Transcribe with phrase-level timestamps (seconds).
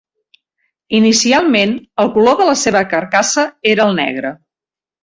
[0.99, 4.35] Inicialment, el color de la seva carcassa era el negre.